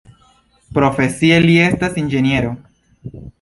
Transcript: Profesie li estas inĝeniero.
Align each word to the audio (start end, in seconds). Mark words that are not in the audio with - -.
Profesie 0.77 1.37
li 1.43 1.59
estas 1.67 2.01
inĝeniero. 2.05 2.55